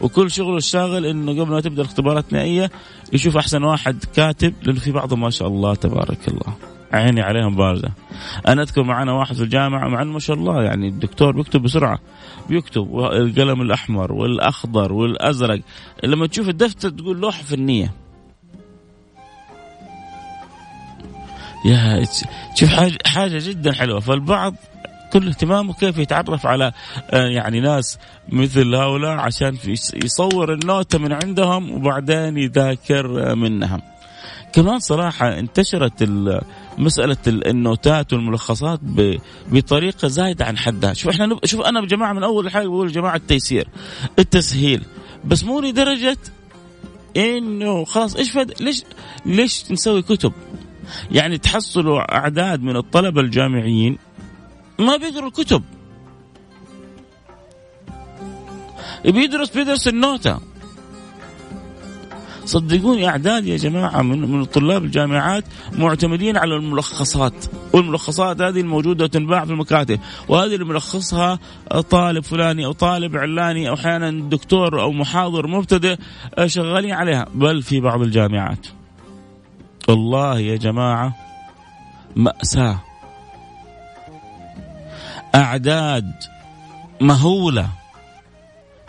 وكل 0.00 0.30
شغله 0.30 0.56
الشاغل 0.56 1.06
إنه 1.06 1.32
قبل 1.32 1.50
ما 1.50 1.60
تبدأ 1.60 1.82
الاختبارات 1.82 2.24
النهائية 2.28 2.70
يشوف 3.12 3.36
أحسن 3.36 3.62
واحد 3.62 4.04
كاتب 4.16 4.54
لأنه 4.62 4.80
في 4.80 4.92
بعضهم 4.92 5.20
ما 5.20 5.30
شاء 5.30 5.48
الله 5.48 5.74
تبارك 5.74 6.28
الله. 6.28 6.71
عيني 6.92 7.20
عليهم 7.20 7.56
باردة. 7.56 7.92
أنا 8.48 8.62
أذكر 8.62 8.82
معنا 8.82 9.12
واحد 9.12 9.34
في 9.34 9.42
الجامعة 9.42 9.88
مع 9.88 10.02
إنه 10.02 10.12
ما 10.12 10.18
شاء 10.18 10.36
الله 10.36 10.62
يعني 10.62 10.88
الدكتور 10.88 11.32
بيكتب 11.32 11.62
بسرعة. 11.62 11.98
بيكتب 12.48 12.98
القلم 12.98 13.62
الأحمر 13.62 14.12
والأخضر 14.12 14.92
والأزرق. 14.92 15.60
لما 16.04 16.26
تشوف 16.26 16.48
الدفتر 16.48 16.90
تقول 16.90 17.20
لوحة 17.20 17.42
فنية. 17.42 17.92
يا 21.64 22.04
شوف 22.54 22.68
حاجة 22.68 22.98
حاجة 23.06 23.38
جدا 23.48 23.72
حلوة. 23.72 24.00
فالبعض 24.00 24.54
كل 25.12 25.28
اهتمامه 25.28 25.72
كيف 25.72 25.98
يتعرف 25.98 26.46
على 26.46 26.72
آه، 27.10 27.26
يعني 27.26 27.60
ناس 27.60 27.98
مثل 28.28 28.74
هؤلاء 28.74 29.16
عشان 29.18 29.56
يصور 30.04 30.52
النوتة 30.52 30.98
من 30.98 31.12
عندهم 31.12 31.70
وبعدين 31.70 32.38
يذاكر 32.38 33.34
منها. 33.34 33.80
كمان 34.52 34.78
صراحة 34.78 35.38
انتشرت 35.38 36.02
مسألة 36.78 37.16
النوتات 37.26 38.12
والملخصات 38.12 38.80
بطريقة 39.48 40.08
زايدة 40.08 40.44
عن 40.44 40.58
حدها. 40.58 40.94
شوف 40.94 41.10
إحنا 41.12 41.38
شوف 41.44 41.60
أنا 41.60 41.80
بجماعة 41.80 42.12
من 42.12 42.22
أول 42.22 42.50
حاجة 42.50 42.66
بقول 42.66 42.92
جماعة 42.92 43.16
التيسير 43.16 43.68
التسهيل. 44.18 44.84
بس 45.24 45.44
مو 45.44 45.60
لدرجة 45.60 46.18
إنه 47.16 47.84
خلاص 47.84 48.16
إيش 48.16 48.30
فد... 48.30 48.62
ليش 48.62 48.82
ليش 49.26 49.70
نسوي 49.70 50.02
كتب؟ 50.02 50.32
يعني 51.10 51.38
تحصلوا 51.38 52.14
أعداد 52.14 52.62
من 52.62 52.76
الطلبة 52.76 53.20
الجامعيين 53.20 53.98
ما 54.78 54.96
بيقروا 54.96 55.28
الكتب. 55.28 55.62
بيدرس 59.04 59.50
بيدرس 59.50 59.88
النوتة. 59.88 60.51
صدقوني 62.44 63.08
أعداد 63.08 63.46
يا 63.46 63.56
جماعة 63.56 64.02
من 64.02 64.32
من 64.32 64.44
طلاب 64.44 64.84
الجامعات 64.84 65.44
معتمدين 65.72 66.36
على 66.36 66.56
الملخصات 66.56 67.44
والملخصات 67.72 68.40
هذه 68.40 68.60
الموجودة 68.60 69.06
تنباع 69.06 69.44
في 69.44 69.50
المكاتب 69.50 70.00
وهذه 70.28 70.54
اللي 70.54 70.64
ملخصها 70.64 71.38
طالب 71.90 72.24
فلاني 72.24 72.66
أو 72.66 72.72
طالب 72.72 73.16
علاني 73.16 73.68
أو 73.68 73.74
أحيانا 73.74 74.10
دكتور 74.10 74.80
أو 74.80 74.92
محاضر 74.92 75.46
مبتدئ 75.46 75.96
شغالين 76.46 76.92
عليها. 76.92 77.26
بل 77.34 77.62
في 77.62 77.80
بعض 77.80 78.02
الجامعات. 78.02 78.66
والله 79.88 80.38
يا 80.38 80.56
جماعة 80.56 81.16
مأساة. 82.16 82.78
أعداد 85.34 86.12
مهولة 87.00 87.68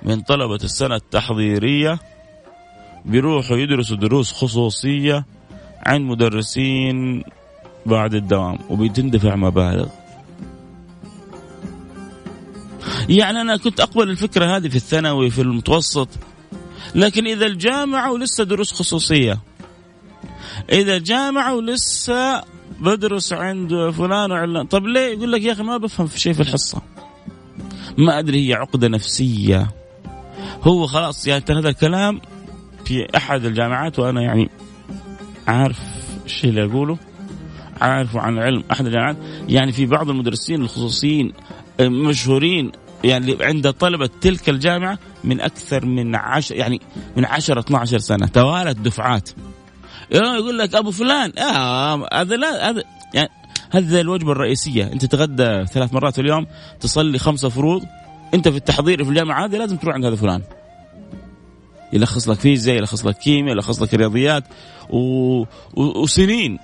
من 0.04 0.22
طلبة 0.22 0.56
السنة 0.56 0.96
التحضيرية 0.96 2.00
بيروحوا 3.06 3.58
يدرسوا 3.58 3.98
دروس 3.98 4.32
خصوصية 4.32 5.26
عند 5.86 6.02
مدرسين 6.12 7.24
بعد 7.86 8.14
الدوام 8.14 8.60
وبتندفع 8.70 9.36
مبالغ. 9.36 9.88
يعني 13.10 13.42
أنا 13.42 13.58
كنت 13.58 13.80
أقبل 13.80 14.10
الفكرة 14.10 14.46
هذه 14.58 14.68
في 14.68 14.76
الثانوي 14.76 15.30
في 15.30 15.42
المتوسط 15.42 16.08
لكن 16.96 17.28
إذا 17.28 17.46
الجامعة 17.46 18.12
ولسه 18.12 18.44
دروس 18.44 18.72
خصوصية 18.72 19.40
إذا 20.72 20.96
الجامعة 20.96 21.56
ولسه 21.56 22.44
بدرس 22.80 23.34
عند 23.34 23.90
فلان 23.90 24.32
وعلان 24.32 24.66
طب 24.66 24.86
ليه؟ 24.86 25.14
يقول 25.14 25.32
لك 25.32 25.42
يا 25.42 25.52
أخي 25.52 25.64
ما 25.64 25.78
بفهم 25.78 26.08
في 26.08 26.20
شيء 26.20 26.34
في 26.34 26.42
الحصة. 26.42 26.82
ما 27.98 28.20
أدري 28.20 28.50
هي 28.50 28.54
عقدة 28.54 28.88
نفسية. 28.88 29.72
هو 30.64 30.88
خلاص 30.88 31.28
يعني 31.28 31.44
هذا 31.50 31.70
الكلام 31.70 32.22
في 32.86 33.18
أحد 33.18 33.46
الجامعات 33.46 34.00
وأنا 34.00 34.22
يعني 34.22 34.50
عارف 35.48 35.80
الشيء 36.26 36.50
اللي 36.50 36.66
أقوله 36.66 36.98
عارفه 37.82 38.20
عن 38.20 38.40
علم 38.40 38.64
أحد 38.72 38.86
الجامعات. 38.86 39.18
يعني 39.50 39.72
في 39.72 39.86
بعض 39.86 40.10
المدرسين 40.10 40.62
الخصوصيين 40.62 41.34
مشهورين 41.82 42.72
يعني 43.04 43.38
عند 43.42 43.72
طلبة 43.72 44.10
تلك 44.22 44.50
الجامعة 44.50 45.00
من 45.24 45.42
أكثر 45.42 45.86
من 45.86 46.16
عشر 46.16 46.56
يعني 46.56 46.82
من 47.18 47.26
عشر 47.26 47.60
12 47.60 47.98
سنة 47.98 48.28
توالت 48.28 48.80
دفعات. 48.80 49.30
يقول 50.12 50.58
لك 50.58 50.76
أبو 50.76 50.92
فلان 50.92 51.40
آه 51.40 52.08
هذا 52.14 52.36
لا 52.36 52.70
هذا 52.70 52.84
يعني 53.14 53.30
هذه 53.72 54.02
الوجبة 54.02 54.32
الرئيسية. 54.32 54.84
أنت 54.94 55.06
تغدى 55.06 55.66
ثلاث 55.66 55.94
مرات 55.94 56.14
في 56.14 56.22
اليوم 56.22 56.48
تصلي 56.80 57.20
خمسة 57.20 57.50
فروض 57.50 57.84
أنت 58.34 58.48
في 58.48 58.58
التحضير 58.58 59.04
في 59.04 59.10
الجامعة 59.10 59.46
هذه 59.46 59.58
لازم 59.58 59.78
تروح 59.78 59.96
عند 59.96 60.06
هذا 60.06 60.16
فلان. 60.16 60.42
يلخص 61.94 62.30
لك 62.30 62.40
فيزياء 62.40 62.78
يلخص 62.78 63.06
لك 63.06 63.18
كيمياء 63.18 63.56
يلخص 63.56 63.82
لك 63.82 63.94
رياضيات 63.94 64.44
و... 64.90 65.44
وسنين 65.74 66.60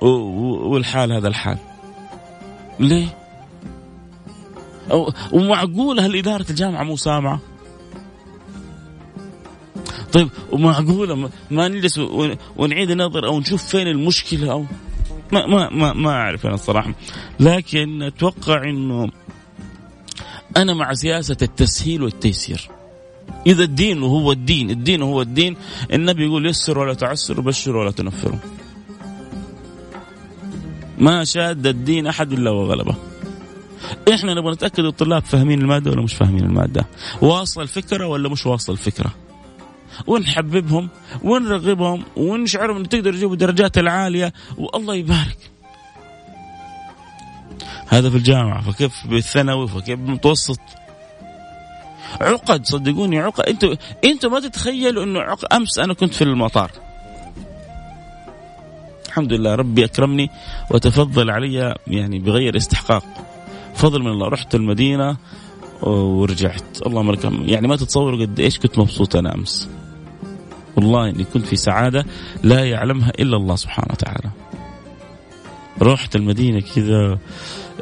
و... 0.00 0.06
والحال 0.72 1.12
هذا 1.12 1.28
الحال 1.28 1.58
ليه؟ 2.80 3.06
ومعقول 5.32 6.00
هل 6.00 6.16
إدارة 6.16 6.46
الجامعة 6.50 6.82
مو 6.82 6.96
سامعة؟ 6.96 7.40
طيب 10.12 10.28
ومعقولة 10.52 11.30
ما 11.50 11.68
نجلس 11.68 11.98
ونعيد 12.56 12.90
النظر 12.90 13.26
أو 13.26 13.40
نشوف 13.40 13.64
فين 13.64 13.88
المشكلة 13.88 14.52
أو 14.52 14.64
ما 15.32 15.46
ما 15.46 15.70
ما, 15.70 15.92
ما 15.92 16.10
أعرف 16.10 16.46
أنا 16.46 16.54
الصراحة 16.54 16.94
لكن 17.40 18.02
أتوقع 18.02 18.64
أنه 18.64 19.10
أنا 20.56 20.74
مع 20.74 20.94
سياسة 20.94 21.36
التسهيل 21.42 22.02
والتيسير 22.02 22.70
إذا 23.46 23.62
الدين 23.62 24.02
هو 24.02 24.32
الدين 24.32 24.70
الدين 24.70 25.02
هو 25.02 25.22
الدين. 25.22 25.56
النبي 25.92 26.24
يقول 26.24 26.46
يسر 26.46 26.78
ولا 26.78 26.94
تعسر 26.94 27.40
بشر 27.40 27.76
ولا 27.76 27.90
تنفروا 27.90 28.38
ما 30.98 31.24
شاد 31.24 31.66
الدين 31.66 32.06
أحد 32.06 32.32
إلا 32.32 32.50
وغلبه 32.50 32.94
إحنا 34.14 34.34
نبغى 34.34 34.52
نتأكد 34.52 34.84
الطلاب 34.84 35.22
فاهمين 35.22 35.60
المادة 35.60 35.90
ولا 35.90 36.02
مش 36.02 36.14
فاهمين 36.14 36.44
المادة. 36.44 36.86
واصل 37.22 37.62
الفكرة 37.62 38.06
ولا 38.06 38.28
مش 38.28 38.46
واصل 38.46 38.72
الفكرة؟ 38.72 39.14
ونحببهم 40.06 40.88
ونرغبهم 41.22 42.04
ونشعرهم 42.16 42.76
إنه 42.76 42.86
تقدر 42.86 43.14
يجيبوا 43.14 43.32
الدرجات 43.32 43.78
العالية. 43.78 44.32
والله 44.58 44.94
يبارك. 44.94 45.38
هذا 47.88 48.10
في 48.10 48.16
الجامعة 48.16 48.70
فكيف 48.70 49.06
بالثانوي 49.06 49.68
فكيف 49.68 49.98
بالمتوسط؟ 49.98 50.60
عقد 52.20 52.66
صدقوني 52.66 53.18
عقد. 53.18 53.44
أنتوا 53.44 53.74
أنتوا 54.04 54.30
ما 54.30 54.40
تتخيلوا 54.40 55.04
انه 55.04 55.20
عقد 55.20 55.44
امس 55.52 55.78
أنا 55.78 55.94
كنت 55.94 56.14
في 56.14 56.22
المطار. 56.22 56.70
الحمد 59.06 59.32
لله 59.32 59.54
ربي 59.54 59.84
أكرمني 59.84 60.30
وتفضل 60.70 61.30
علي 61.30 61.74
يعني 61.86 62.18
بغير 62.18 62.56
استحقاق. 62.56 63.04
فضل 63.74 64.02
من 64.02 64.10
الله 64.10 64.28
رحت 64.28 64.54
المدينة 64.54 65.16
ورجعت. 65.82 66.86
اللهم 66.86 67.12
لك 67.12 67.24
يعني 67.24 67.68
ما 67.68 67.76
تتصوروا 67.76 68.20
قد 68.20 68.40
إيش 68.40 68.58
كنت 68.58 68.78
مبسوط 68.78 69.16
أنا 69.16 69.34
أمس. 69.34 69.68
والله 70.76 71.08
إني 71.08 71.24
كنت 71.24 71.46
في 71.46 71.56
سعادة 71.56 72.04
لا 72.42 72.64
يعلمها 72.64 73.12
إلا 73.18 73.36
الله 73.36 73.56
سبحانه 73.56 73.88
وتعالى. 73.92 74.30
رحت 75.82 76.16
المدينة 76.16 76.60
كذا 76.60 77.18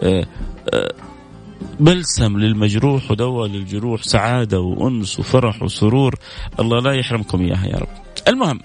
آه، 0.03 0.27
آه، 0.75 0.93
بلسم 1.83 2.39
للمجروح 2.39 3.11
ودواء 3.11 3.49
للجروح 3.49 4.03
سعادة 4.03 4.61
وأنس 4.61 5.19
وفرح 5.19 5.63
وسرور 5.63 6.15
الله 6.61 6.79
لا 6.81 6.93
يحرمكم 6.93 7.41
إياها 7.41 7.67
يا 7.67 7.77
رب. 7.77 7.89
المهم 8.29 8.61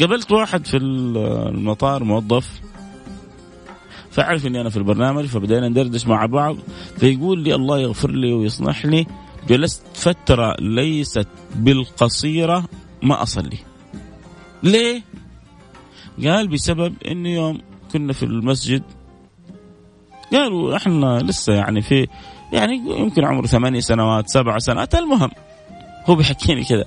قابلت 0.00 0.32
واحد 0.32 0.66
في 0.66 0.76
المطار 0.76 2.04
موظف 2.04 2.60
فعرف 4.10 4.46
إني 4.46 4.60
أنا 4.60 4.70
في 4.70 4.76
البرنامج 4.76 5.24
فبدينا 5.24 5.68
ندردش 5.68 6.06
مع 6.06 6.26
بعض 6.26 6.56
فيقول 6.98 7.38
لي 7.38 7.54
الله 7.54 7.78
يغفر 7.78 8.10
لي 8.10 8.32
ويصلح 8.32 8.86
لي 8.86 9.06
جلست 9.48 9.82
فترة 9.94 10.56
ليست 10.60 11.28
بالقصيرة 11.54 12.64
ما 13.02 13.22
أصلي. 13.22 13.58
ليه؟ 14.62 15.02
قال 16.24 16.48
بسبب 16.48 16.94
إنه 17.06 17.28
يوم 17.28 17.58
كنا 17.92 18.12
في 18.12 18.22
المسجد 18.22 18.82
قالوا 20.32 20.76
إحنا 20.76 21.18
لسه 21.18 21.52
يعني 21.52 21.82
في 21.82 22.06
يعني 22.52 22.82
يمكن 22.86 23.24
عمره 23.24 23.46
ثمانية 23.46 23.80
سنوات 23.80 24.28
سبع 24.28 24.58
سنوات 24.58 24.94
المهم 24.94 25.30
هو 26.06 26.14
بيحكيني 26.14 26.64
كذا 26.64 26.84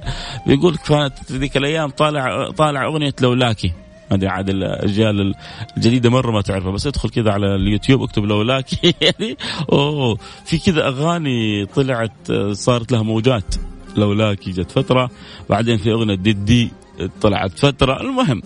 بيقول 0.47 0.77
كانت 0.77 1.31
ذيك 1.31 1.57
الأيام 1.57 1.89
طالع 1.89 2.51
طالع 2.51 2.85
أغنية 2.85 3.13
لولاكي 3.21 3.73
ما 4.11 4.15
أدري 4.17 4.29
عاد 4.29 4.49
الاجيال 4.49 5.33
الجديدة 5.77 6.09
مرة 6.09 6.31
ما 6.31 6.41
تعرفها 6.41 6.71
بس 6.71 6.87
ادخل 6.87 7.09
كذا 7.09 7.31
على 7.31 7.55
اليوتيوب 7.55 8.01
اكتب 8.01 8.25
لولاكي 8.25 8.95
يعني 9.01 9.37
أوه 9.71 10.17
في 10.45 10.57
كذا 10.57 10.87
أغاني 10.87 11.65
طلعت 11.65 12.31
صارت 12.51 12.91
لها 12.91 13.01
موجات 13.01 13.55
لولاكي 13.95 14.51
جت 14.51 14.71
فترة 14.71 15.09
بعدين 15.49 15.77
في 15.77 15.91
أغنية 15.91 16.15
ديدي 16.15 16.71
طلعت 17.21 17.59
فترة 17.59 18.01
المهم 18.01 18.41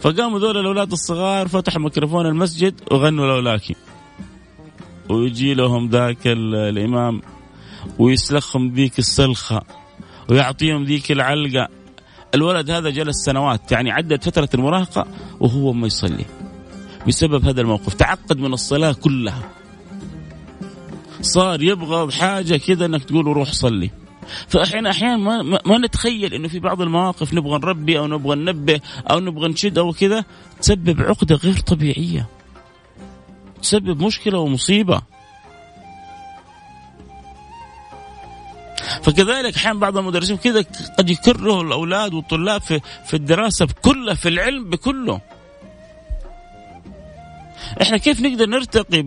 فقاموا 0.00 0.38
ذول 0.38 0.56
الأولاد 0.56 0.92
الصغار 0.92 1.48
فتحوا 1.48 1.82
ميكروفون 1.82 2.26
المسجد 2.26 2.80
وغنوا 2.90 3.26
لولاكي. 3.26 3.76
ويجي 5.10 5.54
لهم 5.54 5.88
ذاك 5.88 6.26
الإمام 6.26 7.22
ويسلخهم 7.98 8.72
ذيك 8.74 8.98
السلخة 8.98 9.62
ويعطيهم 10.30 10.84
ذيك 10.84 11.12
العلقة. 11.12 11.68
الولد 12.34 12.70
هذا 12.70 12.90
جلس 12.90 13.16
سنوات 13.24 13.72
يعني 13.72 13.90
عدت 13.90 14.24
فترة 14.24 14.48
المراهقة 14.54 15.06
وهو 15.40 15.72
ما 15.72 15.86
يصلي. 15.86 16.24
بسبب 17.08 17.44
هذا 17.44 17.60
الموقف 17.60 17.94
تعقد 17.94 18.38
من 18.38 18.52
الصلاة 18.52 18.92
كلها. 18.92 19.50
صار 21.20 21.62
يبغى 21.62 22.12
حاجة 22.12 22.56
كذا 22.56 22.86
إنك 22.86 23.04
تقول 23.04 23.26
روح 23.26 23.52
صلي. 23.52 23.90
فاحيانا 24.48 24.90
أحيانا 24.90 25.16
ما, 25.16 25.60
ما 25.66 25.78
نتخيل 25.78 26.34
إنه 26.34 26.48
في 26.48 26.58
بعض 26.58 26.82
المواقف 26.82 27.34
نبغى 27.34 27.58
نربي 27.58 27.98
أو 27.98 28.06
نبغى 28.06 28.36
ننبه 28.36 28.80
أو 29.10 29.20
نبغى 29.20 29.48
نشد 29.48 29.78
أو 29.78 29.92
كذا 29.92 30.24
تسبب 30.60 31.02
عقدة 31.02 31.34
غير 31.34 31.58
طبيعية. 31.58 32.35
تسبب 33.62 34.02
مشكلة 34.02 34.38
ومصيبة. 34.38 35.02
فكذلك 39.02 39.56
أحيانا 39.56 39.78
بعض 39.78 39.96
المدرسين 39.96 40.36
كذا 40.36 40.64
قد 40.98 41.10
يكرهوا 41.10 41.62
الأولاد 41.62 42.14
والطلاب 42.14 42.60
في 42.60 42.80
في 43.06 43.14
الدراسة 43.14 43.64
بكلها 43.66 44.14
في 44.14 44.28
العلم 44.28 44.70
بكله. 44.70 45.20
إحنا 47.82 47.96
كيف 47.96 48.20
نقدر 48.20 48.46
نرتقي 48.46 49.02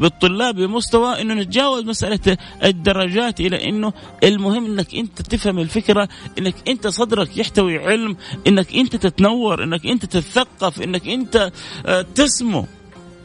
بالطلاب 0.00 0.54
بمستوى 0.54 1.20
إنه 1.20 1.34
نتجاوز 1.34 1.84
مسألة 1.84 2.36
الدرجات 2.64 3.40
إلى 3.40 3.68
إنه 3.68 3.92
المهم 4.24 4.66
إنك 4.66 4.94
أنت 4.94 5.22
تفهم 5.22 5.58
الفكرة 5.58 6.08
إنك 6.38 6.54
أنت 6.68 6.86
صدرك 6.86 7.36
يحتوي 7.36 7.78
علم 7.78 8.16
إنك 8.46 8.74
أنت 8.74 8.96
تتنور 8.96 9.64
إنك 9.64 9.86
أنت 9.86 10.04
تتثقف 10.04 10.82
إنك 10.82 11.08
أنت 11.08 11.52
آه، 11.86 12.02
تسمو. 12.02 12.66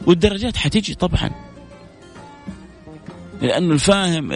والدرجات 0.08 0.56
حتيجي 0.56 0.94
طبعا. 0.94 1.30
لأنه 3.42 3.74
الفاهم 3.74 4.32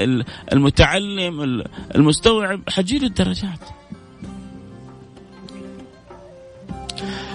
المتعلم 0.52 1.64
المستوعب 1.94 2.61
حتجيله 2.68 3.06
الدرجات. 3.06 3.61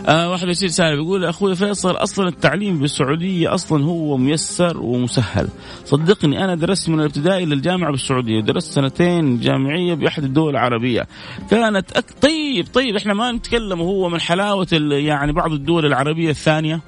آه 0.08 0.32
واحد 0.32 0.48
يصير 0.48 0.70
سالم 0.70 0.96
بيقول 0.96 1.26
أخوي 1.26 1.56
فيصل 1.56 1.92
أصلا 1.92 2.28
التعليم 2.28 2.80
بالسعودية 2.80 3.54
أصلا 3.54 3.86
هو 3.86 4.18
ميسر 4.18 4.78
ومسهل. 4.78 5.48
صدقني 5.86 6.44
أنا 6.44 6.56
درست 6.56 6.90
من 6.90 7.00
الابتدائي 7.00 7.46
للجامعة 7.46 7.92
بالسعودية 7.92 8.42
درست 8.42 8.74
سنتين 8.74 9.40
جامعية 9.40 9.94
بأحد 9.94 10.24
الدول 10.24 10.50
العربية. 10.50 11.08
كانت 11.50 11.92
أك... 11.92 12.06
طيب 12.22 12.68
طيب 12.74 12.96
إحنا 12.96 13.14
ما 13.14 13.32
نتكلم 13.32 13.82
هو 13.82 14.10
من 14.10 14.22
حلاوة 14.22 14.68
يعني 14.92 15.32
بعض 15.32 15.52
الدول 15.52 15.86
العربية 15.86 16.30
الثانية. 16.30 16.82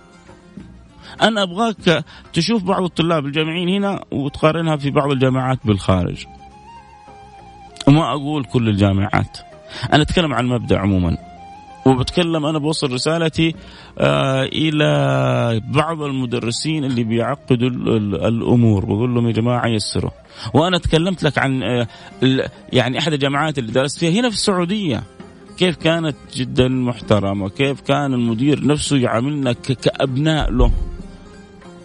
أنا 1.22 1.44
أبغاك 1.44 2.06
تشوف 2.34 2.64
بعض 2.64 2.84
الطلاب 2.84 3.26
الجامعيين 3.26 3.70
هنا 3.70 4.04
وتقارنها 4.12 4.76
في 4.76 4.92
بعض 4.92 5.12
الجامعات 5.12 5.60
بالخارج. 5.66 6.26
وما 7.88 8.12
أقول 8.12 8.44
كل 8.44 8.70
الجامعات. 8.70 9.38
أنا 9.94 10.04
أتكلم 10.04 10.34
عن 10.34 10.48
مبدأ 10.48 10.80
عموما. 10.80 11.18
وبتكلم 11.86 12.46
أنا 12.46 12.60
بوصل 12.60 12.94
رسالتي 12.94 13.56
آه 14.00 14.44
إلى 14.44 15.62
بعض 15.74 16.02
المدرسين 16.02 16.86
اللي 16.86 17.04
بيعقدوا 17.04 17.70
الأمور 18.28 18.86
بقول 18.86 19.16
لهم 19.16 19.28
يا 19.28 19.32
جماعة 19.32 19.68
يسروا. 19.68 20.12
وأنا 20.54 20.78
تكلمت 20.78 21.24
لك 21.24 21.38
عن 21.38 21.64
آه 21.64 21.88
يعني 22.74 23.00
أحد 23.00 23.14
الجامعات 23.14 23.60
اللي 23.60 23.72
درست 23.72 24.00
فيها. 24.00 24.20
هنا 24.20 24.30
في 24.30 24.36
السعودية 24.36 25.04
كيف 25.58 25.76
كانت 25.76 26.16
جدا 26.36 26.68
محترمة 26.68 27.50
كيف 27.50 27.82
كان 27.82 28.14
المدير 28.14 28.68
نفسه 28.68 28.98
يعاملنا 28.98 29.54
كأبناء 29.54 30.52
له. 30.52 30.72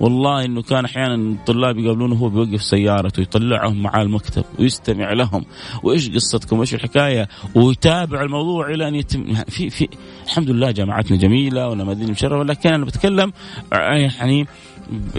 والله 0.01 0.45
إنه 0.45 0.63
كان 0.63 0.85
أحيانا 0.85 1.15
الطلاب 1.15 1.79
يقابلونه 1.79 2.15
وهو 2.15 2.29
بيوقف 2.29 2.63
سيارته 2.63 3.21
ويطلعهم 3.21 3.83
معاه 3.83 4.03
المكتب 4.03 4.45
ويستمع 4.59 5.13
لهم. 5.13 5.45
وإيش 5.83 6.11
قصتكم؟ 6.11 6.59
وإيش 6.59 6.75
الحكاية؟ 6.75 7.29
ويتابع 7.55 8.23
الموضوع 8.23 8.71
إلى 8.71 8.89
أن 8.89 8.95
يتم. 8.95 9.35
في 9.35 9.71
في 9.71 9.89
الحمد 10.25 10.51
لله 10.51 10.71
جامعاتنا 10.71 11.17
جميلة 11.17 11.69
ونماذج 11.69 12.11
مشرفة 12.11 12.45
لكن 12.45 12.73
أنا 12.73 12.85
بتكلم 12.85 13.33
يعني 13.73 14.47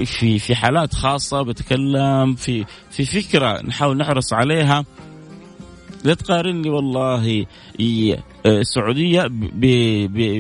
في 0.06 0.40
في 0.40 0.56
حالات 0.56 0.94
خاصة 0.94 1.42
بتكلم 1.42 2.36
في 2.36 2.66
في 2.92 3.06
فكرة 3.06 3.62
نحاول 3.62 3.98
نحرص 3.98 4.34
عليها. 4.34 4.86
لا 6.04 6.14
تقارني 6.14 6.70
والله 6.70 7.46
السعودية 8.46 9.28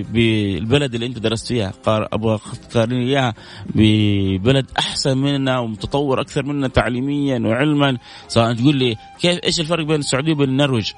بالبلد 0.03 0.93
اللي 0.93 1.05
انت 1.05 1.19
درست 1.19 1.47
فيها. 1.47 1.73
أبغى 1.87 2.39
تقارني 2.69 3.05
إياها 3.05 3.33
ببلد 3.65 4.65
أحسن 4.79 5.17
مننا 5.17 5.59
ومتطور 5.59 6.21
أكثر 6.21 6.45
مننا 6.45 6.67
تعليميا 6.67 7.39
وعلما. 7.39 7.97
سواء 8.27 8.53
تقول 8.53 8.75
لي 8.75 8.95
كيف 9.19 9.39
إيش 9.43 9.59
الفرق 9.59 9.85
بين 9.85 9.99
السعودية 9.99 10.31
وبين 10.31 10.49
النرويج؟ 10.49 10.91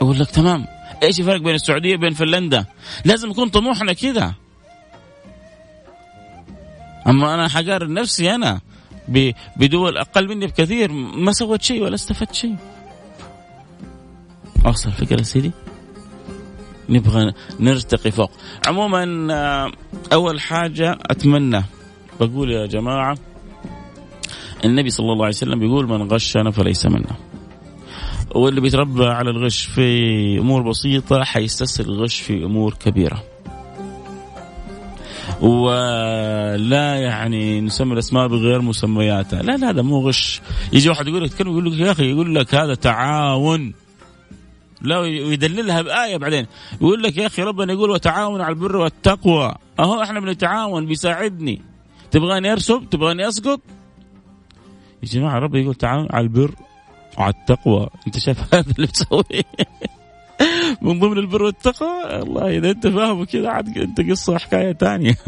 أقول 0.00 0.18
لك 0.18 0.30
تمام. 0.30 0.66
إيش 1.02 1.20
الفرق 1.20 1.40
بين 1.40 1.54
السعودية 1.54 1.94
وبين 1.94 2.10
فنلندا؟ 2.10 2.64
لازم 3.04 3.30
يكون 3.30 3.48
طموحنا 3.48 3.92
كذا. 3.92 4.34
أما 7.06 7.34
أنا 7.34 7.48
حقارن 7.48 7.94
نفسي 7.94 8.34
أنا 8.34 8.60
بدول 9.56 9.98
أقل 9.98 10.28
مني 10.28 10.46
بكثير 10.46 10.92
ما 10.92 11.32
سوت 11.32 11.62
شيء 11.62 11.82
ولا 11.82 11.94
استفدت 11.94 12.34
شيء. 12.34 12.56
واصل 14.64 14.88
الفكرة 14.88 15.22
سيدي. 15.22 15.52
نبغى 16.88 17.32
نرتقي 17.60 18.10
فوق. 18.10 18.30
عموما 18.66 19.34
آه، 19.34 19.72
أول 20.12 20.40
حاجة 20.40 20.98
أتمنى 21.02 21.64
بقول 22.20 22.50
يا 22.50 22.66
جماعة 22.66 23.18
النبي 24.64 24.90
صلى 24.90 25.12
الله 25.12 25.24
عليه 25.24 25.34
وسلم 25.34 25.58
بيقول 25.58 25.88
من 25.88 26.12
غشنا 26.12 26.50
فليس 26.50 26.86
منا. 26.86 27.16
واللي 28.34 28.60
بيتربى 28.60 29.04
على 29.04 29.30
الغش 29.30 29.64
في 29.64 30.38
أمور 30.38 30.62
بسيطة 30.62 31.24
حيستسهل 31.24 31.88
الغش 31.88 32.20
في 32.20 32.44
أمور 32.44 32.74
كبيرة. 32.74 33.22
ولا 35.40 36.94
يعني 36.96 37.60
نسمي 37.60 37.92
الأسماء 37.92 38.26
بغير 38.26 38.62
مسمياتها. 38.62 39.42
لا 39.42 39.56
لا 39.56 39.70
هذا 39.70 39.82
مو 39.82 40.08
غش. 40.08 40.40
يجي 40.72 40.88
واحد 40.88 41.08
يقول 41.08 41.24
لك 41.24 41.40
يقول 41.40 41.72
لك 41.72 41.78
يا 41.78 41.92
أخي 41.92 42.10
يقول 42.10 42.34
لك 42.34 42.54
هذا 42.54 42.74
تعاون. 42.74 43.72
لا 44.82 44.98
ويدللها 44.98 45.82
بآية 45.82 46.16
بعدين. 46.16 46.46
يقول 46.80 47.02
لك 47.02 47.16
يا 47.16 47.26
أخي 47.26 47.42
ربنا 47.42 47.72
يقول 47.72 47.90
وتعاون 47.90 48.40
على 48.40 48.52
البر 48.52 48.76
والتقوى. 48.76 49.54
أهو 49.80 50.02
إحنا 50.02 50.20
بنتعاون 50.20 50.86
بيساعدني. 50.86 51.62
تبغاني 52.10 52.52
أرسب 52.52 52.86
تبغاني 52.90 53.28
أسقط؟ 53.28 53.60
يا 55.02 55.08
جماعة 55.08 55.38
ربنا 55.38 55.62
يقول 55.62 55.74
تعاون 55.74 56.06
على 56.10 56.22
البر 56.22 56.54
وعلى 57.18 57.34
التقوى. 57.40 57.88
أنت 58.06 58.18
شايف 58.18 58.38
هذا 58.54 58.72
اللي 58.76 58.86
بتسويه 58.86 59.44
من 60.82 60.98
ضمن 60.98 61.18
البر 61.18 61.42
والتقوى؟ 61.42 62.22
الله 62.22 62.58
إذا 62.58 62.70
أنت 62.70 62.86
فاهمه 62.86 63.24
كذا 63.24 63.48
عاد 63.48 63.78
أنت 63.78 64.00
قصة 64.00 64.38
حكايه 64.38 64.72
ثانية 64.72 65.14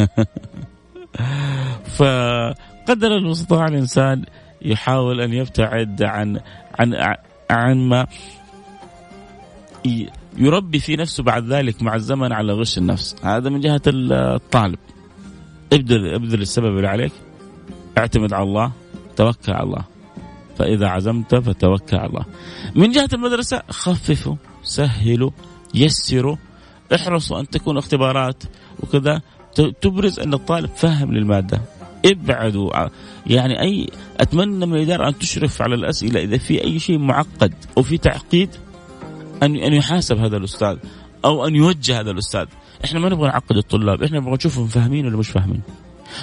فقدر 1.99 3.17
المستطاع 3.17 3.67
الإنسان 3.67 4.25
يحاول 4.62 5.21
أن 5.21 5.33
يبتعد 5.33 6.03
عن 6.03 6.41
عن 6.79 7.17
عن 7.51 7.88
ما 7.88 8.07
يربي 10.37 10.79
في 10.79 10.97
نفسه 10.97 11.23
بعد 11.23 11.53
ذلك 11.53 11.83
مع 11.83 11.95
الزمن 11.95 12.33
على 12.33 12.53
غش 12.53 12.79
النفس. 12.79 13.16
هذا 13.23 13.51
من 13.51 13.61
جهة 13.61 13.83
الطالب. 13.87 14.79
ابذل 15.73 16.14
ابذل 16.14 16.42
السبب 16.42 16.77
اللي 16.77 16.88
عليك. 16.88 17.12
اعتمد 17.99 18.33
على 18.33 18.42
الله. 18.42 18.73
توكل 19.16 19.53
على 19.53 19.62
الله. 19.62 19.85
فإذا 20.59 20.87
عزمت 20.87 21.35
فتوكل 21.35 21.97
على 21.97 22.09
الله. 22.09 22.25
من 22.75 22.90
جهة 22.90 23.09
المدرسة 23.12 23.62
خففوا 23.71 24.37
سهلوا 24.62 25.31
يسروا 25.75 26.37
احرصوا 26.95 27.40
أن 27.40 27.49
تكون 27.49 27.79
اختبارات 27.79 28.42
وكذا. 28.81 29.21
تبرز 29.81 30.21
أن 30.21 30.35
الطالب 30.35 30.71
فاهم 30.71 31.12
للمادة. 31.12 31.61
ابعدوا. 32.05 32.88
يعني 33.27 33.61
اي 33.61 33.88
أتمنى 34.21 34.66
من 34.66 34.75
الإدارة 34.75 35.09
أن 35.09 35.18
تشرف 35.18 35.62
على 35.62 35.75
الأسئلة 35.75 36.23
إذا 36.23 36.38
في 36.38 36.64
أي 36.64 36.79
شيء 36.79 36.99
معقد 36.99 37.55
أو 37.79 37.83
في 37.83 37.99
تعقيد 37.99 38.51
ان 39.43 39.57
أن 39.57 39.73
يحاسب 39.73 40.19
هذا 40.19 40.37
الأستاذ 40.37 40.77
أو 41.25 41.47
أن 41.47 41.55
يوجه 41.55 42.01
هذا 42.01 42.11
الأستاذ. 42.11 42.47
إحنا 42.85 43.01
ما 43.01 43.09
نبغى 43.09 43.29
نعقد 43.29 43.57
الطلاب 43.57 44.03
إحنا 44.03 44.19
نبغى 44.19 44.35
نشوفهم 44.35 44.67
فاهمين 44.67 45.07
ولا 45.07 45.17
مش 45.17 45.29
فاهمين. 45.29 45.63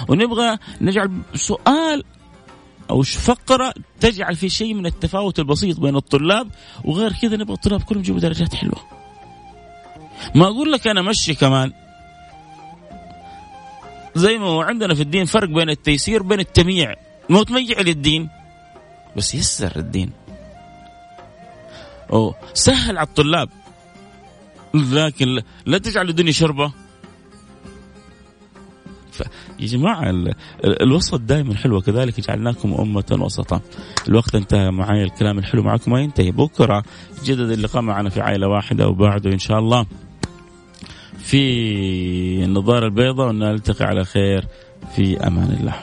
ونبغى 0.08 0.58
نجعل 0.80 1.22
سؤال 1.34 2.04
أو 2.90 3.02
فقرة 3.02 3.74
تجعل 4.00 4.36
في 4.36 4.48
شيء 4.48 4.74
من 4.74 4.86
التفاوت 4.86 5.38
البسيط 5.38 5.80
بين 5.80 5.96
الطلاب 5.96 6.48
وغير 6.84 7.12
كذا 7.12 7.36
نبغى 7.36 7.54
الطلاب 7.54 7.82
كلهم 7.82 8.00
يجيبوا 8.00 8.20
درجات 8.20 8.54
حلوة. 8.54 8.78
ما 10.34 10.46
أقول 10.46 10.72
لك 10.72 10.86
أنا 10.86 11.02
مشي 11.02 11.34
كمان. 11.34 11.72
زي 14.14 14.38
ما 14.38 14.46
هو 14.46 14.60
عندنا 14.60 14.94
في 14.94 15.02
الدين 15.02 15.24
فرق 15.24 15.48
بين 15.48 15.70
التيسير 15.70 16.22
وبين 16.22 16.40
التمييع 16.40 16.94
مو 17.28 17.42
تميع 17.42 17.80
للدين 17.80 18.28
بس 19.16 19.34
يسر 19.34 19.72
الدين. 19.76 20.19
سهل 22.54 22.98
على 22.98 23.06
الطلاب. 23.06 23.48
لكن 24.74 25.42
لا 25.66 25.78
تجعل 25.78 26.08
الدنيا 26.08 26.32
شربة. 26.32 26.72
يا 29.58 29.66
جماعة 29.66 30.14
الوسط 30.64 31.20
دائما 31.20 31.54
حلوة. 31.54 31.80
كذلك 31.80 32.20
جعلناكم 32.20 32.74
أمة 32.74 33.18
وسطا. 33.20 33.60
الوقت 34.08 34.34
انتهى 34.34 34.70
معي 34.70 35.02
الكلام 35.04 35.38
الحلو 35.38 35.62
معكم 35.62 35.92
ما 35.92 36.00
ينتهي. 36.00 36.30
بكرة 36.30 36.84
جدد 37.24 37.50
اللقاء 37.50 37.82
معنا 37.82 38.10
في 38.10 38.20
عائلة 38.20 38.48
واحدة 38.48 38.88
وبعده 38.88 39.32
إن 39.32 39.38
شاء 39.38 39.58
الله. 39.58 39.86
في 41.18 42.44
النظارة 42.44 42.86
البيضاء 42.86 43.28
ونلتقي 43.28 43.84
على 43.84 44.04
خير. 44.04 44.46
في 44.96 45.26
أمان 45.26 45.56
الله. 45.60 45.74